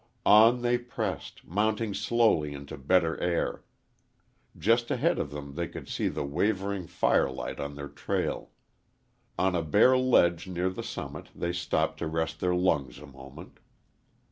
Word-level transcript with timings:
On 0.25 0.63
they 0.63 0.79
pressed, 0.79 1.45
mounting 1.45 1.93
slowly 1.93 2.55
into 2.55 2.75
better 2.75 3.19
air. 3.21 3.61
Just 4.57 4.89
ahead 4.89 5.19
of 5.19 5.29
them 5.29 5.53
they 5.53 5.67
could 5.67 5.87
see 5.87 6.07
the 6.07 6.23
wavering 6.25 6.87
firelight 6.87 7.59
on 7.59 7.75
their 7.75 7.87
trail. 7.87 8.49
On 9.37 9.53
a 9.53 9.61
bare 9.61 9.95
ledge 9.99 10.47
near 10.47 10.71
the 10.71 10.81
summit 10.81 11.27
they 11.35 11.53
stopped 11.53 11.99
to 11.99 12.07
rest 12.07 12.39
their 12.39 12.55
lungs 12.55 12.97
a 12.97 13.05
moment. 13.05 13.59